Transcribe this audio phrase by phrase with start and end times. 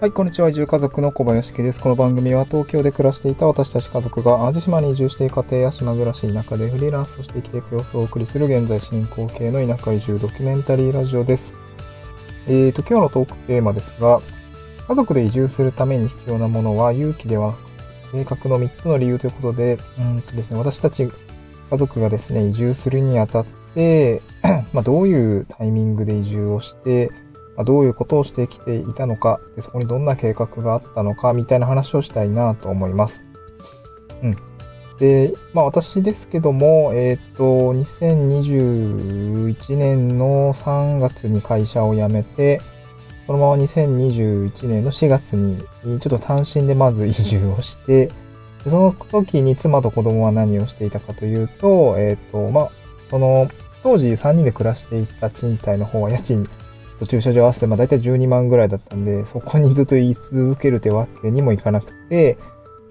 [0.00, 0.48] はい、こんにちは。
[0.48, 1.78] 移住家族の小林家です。
[1.82, 11.52] この番組は東京で暮らしていた私たち家族が淡路島に移住して家庭や島暮らし田舎でフリーランスとして生きていく様子をお送りする現在進行形の田舎移住ドキュメンタリーラジオです。
[12.46, 14.22] えーと、今日のトークテーマですが、
[14.88, 17.58] 家族で移住するために必要なものは勇気ではなく
[18.12, 21.06] 計画の3つの理由ということで、うんとですね、私たち
[21.70, 24.22] 家族がですね、移住するにあたって、
[24.72, 27.10] まあ、どういうタイミングで移住をして、
[27.64, 33.24] どういうことをしてきていたのか、でそこにどんな計画があったのか、みたいな話をしたいなと思います。
[34.22, 34.36] うん。
[34.98, 42.60] で、まあ私ですけども、えっ、ー、と、2021年の3月に会社を辞めて、
[43.26, 48.10] そのまま2021年の4月に、ちょっと単身でまず移住をして、
[48.66, 52.70] その時に妻と子供は何をしていたかというと、えっ、ー、と、まあ、
[53.08, 53.48] その、
[53.82, 56.46] 当時3人で暮らしていた賃貸の方は家賃
[57.00, 62.38] と駐車場合わせて、まあ大体12万ぐらいだったんで、そこにずっと言い続けるってわけにもいかなくて、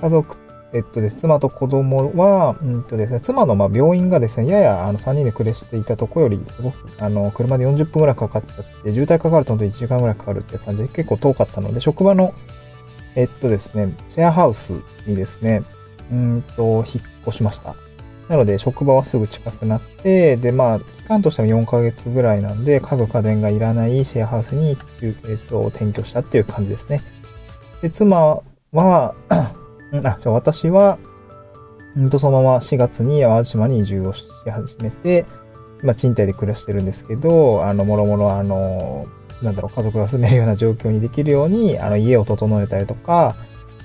[0.00, 0.38] 家族、
[0.72, 12.34] えっとです、妻と子供は、うんとですね、妻のまあ病院がですね、ややあの3人で暮らしていたとこより、すごく、あの、車で40分ぐらいかかっちゃって、渋滞かかると本当1時間ぐらいかかるって感じで結構遠かったので、職場の、
[13.14, 14.72] えっとですね、シェアハウス
[15.06, 15.62] にですね、
[16.10, 17.74] うんと、引っ越しました。
[18.28, 27.00] なので、職場はすぐ近くなって、で、まあ、期間としても4ヶ月ぐらいなんで、家具家電がいらないシェアハウスに、えっと、転居したっていう感じですね。
[27.80, 30.98] で、妻は、 あ、じゃ私は、
[31.98, 35.24] んと、そのまま4月に淡路島に移住をし始めて、
[35.82, 39.06] 今、賃貸で暮らしてるんですけど、あの、もろもろ、あの、
[39.42, 43.36] なんだろう、家族が住めるような状況にできるように、あの、家を整えたりとか、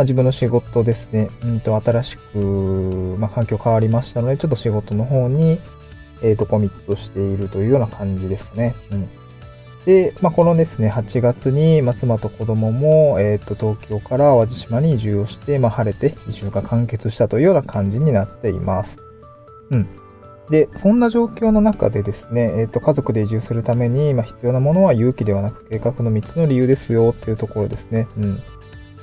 [0.00, 2.38] まあ、自分の仕事ですね、うんと、新しく、
[3.18, 5.60] まあ、環境変わりましたので、ちょっと仕事の方に、
[6.22, 8.74] えっ、ー、と、コミットしているというような感じですかね。
[8.90, 9.08] うん。
[9.84, 18.96] で、まあ、このですね、8月に、まあ、妻と子供も、えっ、ー、と、東京から淡路島に移住をして、まあ、晴れて移住が完結したというような感じになっています。
[19.68, 19.86] うん。
[20.48, 28.08] で、そんな状況の中でですね、えっ、ー、と、家族で移住するために、まあ、必要なものは勇気ではなく計画の3つの理由ですよっていうところですね。
[28.16, 28.42] うん。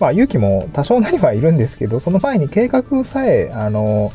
[0.00, 4.12] まあ、勇気も多少なりはいるんですけど、その前に計画さえ、あの、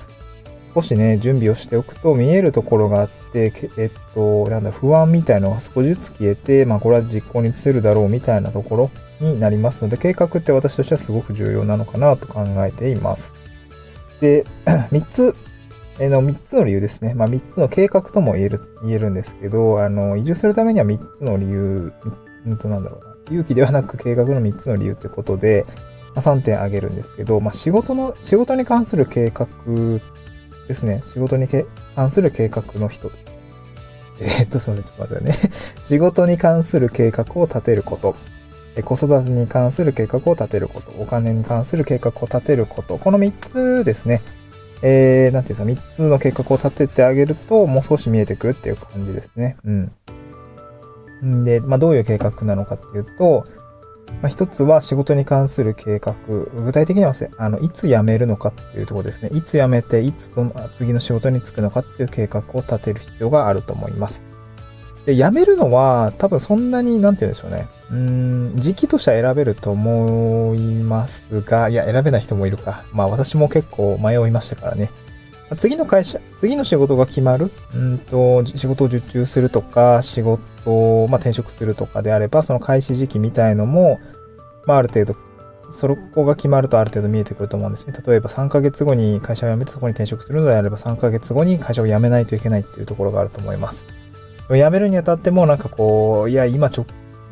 [0.74, 8.90] 少しね、準備をしておくと見えるところがあって、えっと、なんだ、不安みたいのが少しずつ消えて、まあ、これは実行に移せるだろうみたいなところ
[9.20, 13.34] になりますので、計画って私としてはすごく重要なのかなと考えています。
[14.20, 15.36] で、 3つ、
[16.00, 17.14] えの3つの理由ですね。
[17.14, 21.94] まあ、3つの計画とも言える、言えるんですけど、あの、移住するためには3つの理由、
[22.46, 23.13] うんとなんだろうな。
[23.30, 25.66] 勇気ではなく計画の3つの理由ということで、
[26.16, 29.48] まあ、3点挙げるんですけど、まあ、仕事の、仕事に関する計画
[30.68, 31.02] ですね。
[31.04, 31.48] 仕事に
[31.96, 33.12] 関する計画の人。
[34.20, 34.84] えー、っと、すいません。
[34.84, 35.34] ちょっと待ってね。
[35.84, 38.16] 仕事に関する計画を立てること。
[38.84, 40.92] 子育てに関する計画を立てること。
[41.00, 42.98] お金に関する計画を立てること。
[42.98, 44.22] この3つですね。
[44.82, 49.58] えー、なんていうんですか、3つの計画を立ててあげると、もう少し見えてくるっていう感じですね。
[49.64, 49.92] うん。
[51.24, 53.44] で、まあ、どういう計画なのかっていうと、
[54.22, 56.16] まあ、一つは仕事に関する計画。
[56.26, 59.30] 具体的にはあの、いつ辞めるのかっていうところですね。
[59.34, 64.22] いつ辞めて、いつと次の仕事に就くのかっていう計画を立てる必要があると思います。
[65.06, 67.68] で、辞めるのは多分そんなに、なんて言うんでしょうね。
[67.92, 72.84] うん、時期としては選べると思いますが、いや、選べない人もいるか。
[72.94, 74.92] まあ私も結構迷いましたからね。
[75.56, 83.98] 次の会社、次の仕事が決まる、うんと、仕事を受注するとか、仕事を、まあ、転職するとかであれば、その開始時期みたいのも、
[84.66, 85.16] まあ、ある程度、
[85.72, 87.94] そこが決まるとある程度見えてくると思うんですね。
[88.06, 93.84] 例えば3ヶ月後に会社を辞めてそこに転職するのであれば3ヶ月後に会社を辞めないといけないっていうところがあると思います。
[94.50, 96.86] 辞めるにあたってもなんかこう、いや、今ちょ、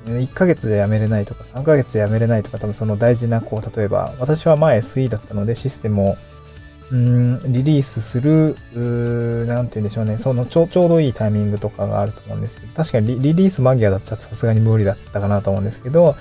[0.06, 6.18] 1ヶ月じゃ辞めれないとか3ヶ月じゃ辞めれないとか多分その大事なこう、例えば私は前 SE だったのでシステムを
[6.92, 10.18] うん、リリースする、うなんて言うんでしょうね。
[10.18, 16.16] そのちょ、ちょうどいいタイミングとかがあると思うんですけど、確かにリリース間際だとさすがに無理だったかなと思うんですけど、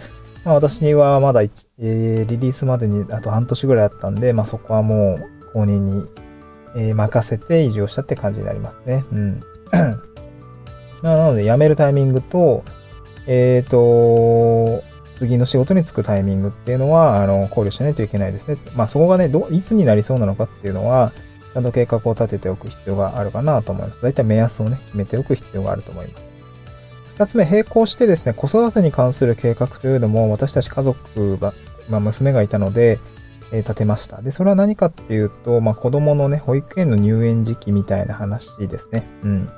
[0.44, 6.04] まあ私はまだ、えー、リリースまでにあと半年ぐらいあったんで、まあそこはもう公認に、
[6.76, 9.04] えー、任せて移住したって感じになりますね。
[9.10, 9.40] うん。
[11.02, 12.62] なので、辞めるタイミングと、
[13.26, 14.84] えっ、ー、と、
[15.20, 18.56] 次の仕事に就くタイミングっていうのは、あの、考慮しないといけないですね。
[18.74, 21.12] まあ、そこがね、ど、いつになりそうなのかっていうのは、
[21.52, 24.00] ちゃんと計画を立てておく必要があるかなと思います。
[24.00, 26.32] だいたい目安をね、決めておく必要があると思います。
[27.10, 31.52] 二つ目、並行してですね、子育てに関する計画というのも、私たち家族が、
[31.90, 32.98] まあ、娘がいたので、
[33.52, 34.22] え、立てました。
[34.22, 39.06] で、それは何かっていうと、まあ、子供のね、保育園の入園時期みたいな話ですね。
[39.22, 39.50] うん。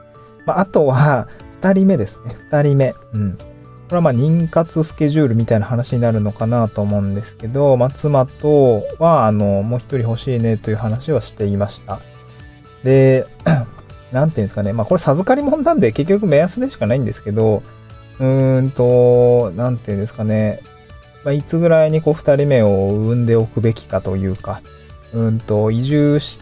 [0.45, 2.35] まあ、あとは、二人目ですね。
[2.51, 2.95] 二人目。
[3.13, 3.39] うん。
[3.93, 12.01] これはまあ妊活スケジュールみたいな話になるのかなと思うんですけど、まあ、妻とは、あの、もう一人欲しいねという話をしていました。
[12.85, 13.27] で、
[14.11, 14.73] なんていうんですかね。
[14.73, 17.63] まあ、これ授かり物なんで結局目安でしかないんですけど、
[18.19, 20.63] うーんと、なんていうんですかね。
[21.23, 24.63] まあ、いつぐらいにこう二人目を産んでおくべきかというか、
[25.13, 26.41] うんと、移住し、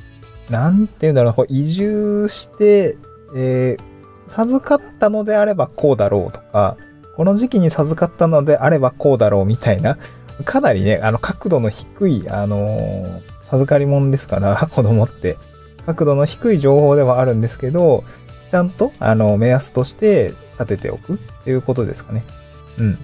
[0.51, 2.97] なんていうんだろう、移住して、
[3.35, 3.83] えー、
[4.29, 6.77] 授かったのであればこうだろうとか、
[7.21, 9.99] この時期に授かったのであればこうだろうみたいな、
[10.47, 15.37] かなりね、あの、角度の低い、あのー、授かり物ですから、 子供って。
[15.85, 18.05] 角度の低い情報ではあるんですけど、
[18.51, 22.25] ちゃんと、あの、目安として立てておくっていうことですかね。
[22.79, 22.99] うん。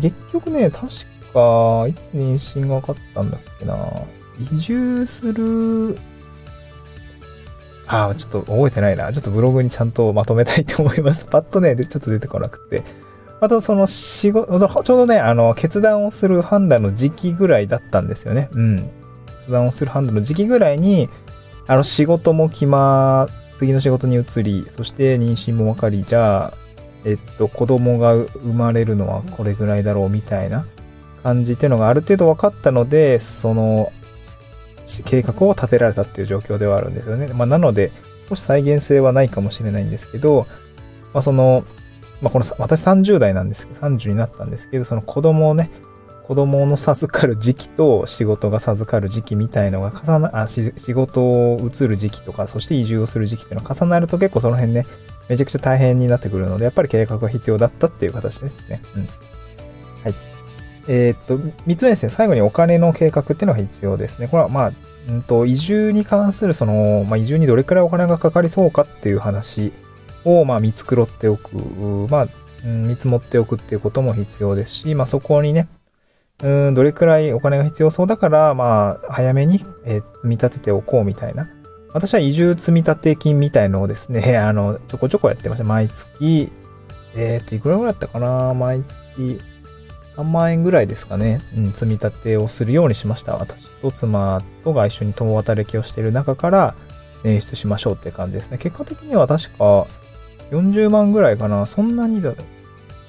[0.00, 0.88] 結局ね、確
[1.32, 3.76] か、いつ妊娠が分かったんだっけな。
[4.40, 5.96] 移住する、
[7.86, 9.12] ああ、ちょっと覚えてないな。
[9.12, 11.24] ちょっとブログにちゃんとまとめたいと思います。
[11.26, 12.82] パッとね、でちょっと出てこなくて。
[13.40, 18.48] またその仕事、ちょうどね、あの、決断をする判断の時期ぐらいだったんですよね。
[18.52, 18.90] うん。
[19.38, 21.08] 決断をする判断の時期ぐらいに、
[21.66, 26.54] あの、仕事も決ま、次の仕事に移り、そして妊娠も分かり、じゃあ、
[27.04, 30.66] えっと、子供が生まれるのはこれぐらいだろうみたいな
[31.22, 33.92] 感じっていうのがある程度分かったので、その、
[35.04, 37.28] 計画を立てられたっていう状況ではあるんですよね。
[37.28, 37.92] まあ、なので、
[38.28, 40.46] 少し再現性はないかもしれないんですけど、
[41.12, 41.64] まあ、その、
[42.20, 45.70] まあ、この、私30代なんですけど、30になったんですけど、その子供をね、
[46.28, 54.84] 子供の授かる時期と仕事が授かる時期みたいのが重な、あ仕事を移る時期とか、そして移住をする時期っていうのが重なると結構その辺ね、
[55.28, 58.82] めちゃくちゃ大変になってくるので、やっぱり計画が必要だったっていう形ですね。
[58.94, 59.02] うん。
[59.04, 60.14] はい。
[60.88, 62.10] えー、っと、三つ目ですね。
[62.10, 64.28] 最後にお金の計画っていうのが必要ですね。
[64.28, 64.72] これはまあ、
[65.08, 69.72] うんと、移住に関するその、まあ、移住にどれくらいお金がかかりそうかっていう話
[70.24, 71.56] を、まあ、見繕っておく。
[72.10, 72.28] まあ、
[72.64, 75.68] 見積もっておくっていうことも必要ですし、まあ、そこにね、
[76.42, 81.48] うん、どれくらいお金が必要そうだから、まあ、早めに、え、積み立てておこうみたいな。
[81.94, 85.64] 私は移住積立金みたいのをですね、 あの、ちょこちょこやってました。
[85.64, 86.52] 毎月、
[87.16, 88.54] えっ、ー、と、いくらぐらいだったかな？
[88.54, 89.40] 毎月
[90.16, 91.40] 3万円ぐらいですかね。
[91.56, 93.36] うん、積み立てをするようにしました。
[93.36, 96.74] 私と妻とが一緒に共働きをしている中から
[97.24, 98.58] 捻出しましょうって感じですね。
[98.58, 99.86] 結果的には確か
[100.50, 101.66] 40万ぐらいかな。
[101.66, 102.34] そんなにだ、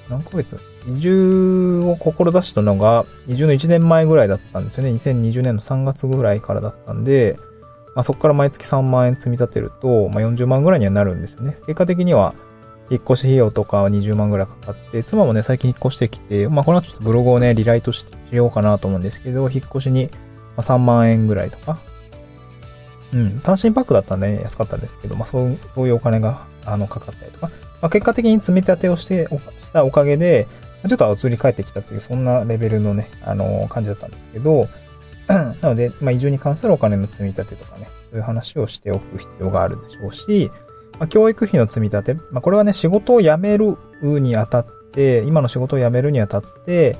[0.08, 0.58] 何ヶ月？
[0.86, 4.90] 移住を志したのが、移住の1年前ぐらいだったんですよね。
[4.92, 7.36] 2020年の3月ぐらいからだったんで、
[7.94, 11.56] まあ、そこから毎月3万円積み立てると、まあ、40万ぐらいにはなるんですよね。
[11.66, 12.34] 結果的には、
[12.90, 20.10] 引っ越し費用とかは20万ぐらいかかって、妻もね、最近引っ越してきて、まあ、この後ちょっとブログをね、リライトしようかなと思うんですけど、引っ越しに
[20.56, 21.78] 3万円ぐらいとか、
[23.12, 27.48] うん、単身パックだったらね、安かったんですけど、まあ、そう、そういうお金が、あの、かかったりとか、
[27.80, 29.28] まあ、結果的に積み立てをして、
[29.60, 30.46] したおかげで、
[30.88, 34.68] ちょっと移り返ってきたという、そんなレベルのね、あの、感じだったんですけど、
[35.28, 40.50] なので、まあ、移住に関するお金の積み立てとかね、そういう話をしておく必要があるでしょうし、
[40.98, 43.76] まあ、教育費の積み立て、まあ、これはね、仕事を辞める
[44.20, 46.96] にあたって、今の仕事を辞めるにあたって、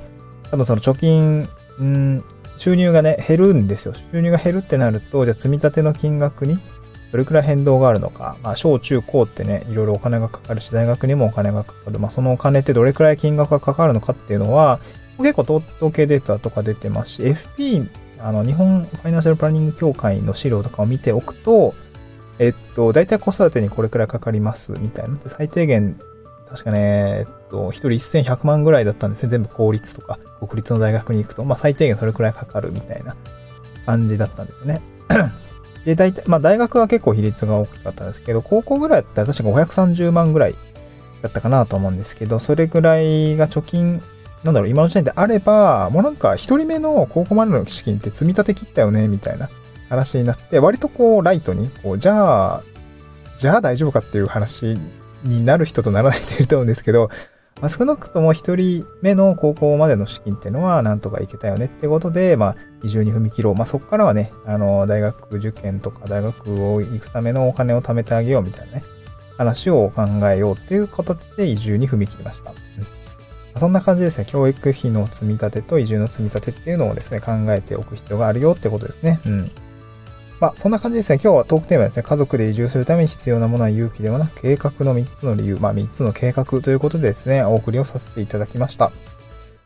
[0.49, 2.23] 多分その貯金、うん、
[2.57, 3.93] 収入がね、減るんですよ。
[3.93, 6.57] 収入が減るってなると、じゃあ積み立ての金額に
[7.11, 8.37] どれくらい変動があるのか。
[8.41, 11.99] まあ、小中高ってね、いろいろお金がかかるし、大学にもお金がかかる。
[11.99, 14.79] まあ、そのお金ってどれくらい金額がかかるのかっていうのは、
[15.17, 17.89] 結構統計データとか出てますし、FP、
[18.19, 21.73] あの、日本ファイナンシャルプランニング協会の資料とかを見ておくと、
[22.39, 25.17] えっと、大体子育てにこれくらいかかりますみたいな。
[25.27, 25.99] 最低限、
[26.47, 29.29] 確かね、えっと、一人1100万ぐらいだったんですね。
[29.29, 33.15] 全部公立とか、国立の大学に行くと、まあ最低限それくらいかかるみたいな
[33.85, 34.81] 感じだったんですよね。
[35.85, 40.55] で、大体、まあ大学は結構比率が大きかったんですけど、高校ぐらいだったら確か530万ぐらい
[41.21, 44.01] だったかなと思うんですけど、それぐらいが貯金、
[44.43, 49.49] なんだろう、今の時点であれば、もうなんか一人目の高校までの資金って積み立て切ったよね、みたいな
[49.89, 52.63] 話になって、割とこう、ライトに、こう、じゃあ、
[53.37, 54.77] じゃあ大丈夫かっていう話
[55.23, 57.09] になる人とならない人いると思うんですけど、
[57.61, 63.55] まあ、少なくとも一人目の高校までの資金っていうのはなんとかいけたよねってことで、まあ、移住に踏み切ろう。
[63.55, 68.83] まあ、そこからはね、あの、大学受験とか大学を行くためのお金を貯めてあげようみたいなね、
[69.37, 72.49] 話を考えようっていう形で移住に踏み切りました。
[72.49, 72.57] うん、
[73.55, 74.25] そんな感じですね。
[74.25, 79.19] 教育費の積み立てと移住の積み立てっていうのをですね、考えておく必要があるよってことですね。
[79.27, 79.45] うん。
[80.41, 81.19] まあ、そんな感じですね。
[81.23, 82.03] 今日はトークテーマですね。
[82.03, 88.91] 家族で移住するために必要なものは勇気ではなく、計画の3つの理由、まあ、3つの計画ということでですね、お送りをさせていただきました。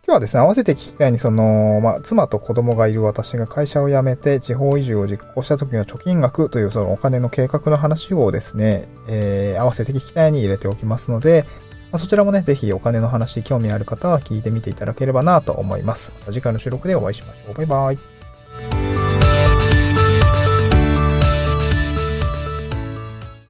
[0.06, 11.46] 今日はですね、合わせて聞きたいに、その、まあ、妻と子供がいる私が会社を辞めて地方移住を実行した時の貯金額というそのお金の計画の話をですね、えー、合わせて聞きたいに入れておきますので、
[11.92, 16.12] まあ、そちらもね、ぜひお金の話、興味ある方は聞いてみていただければなと思います。
[16.20, 17.54] また次回の収録でお会いしましょう。
[17.54, 18.15] バイバイ。